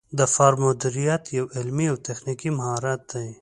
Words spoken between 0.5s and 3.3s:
مدیریت یو علمي او تخنیکي مهارت دی.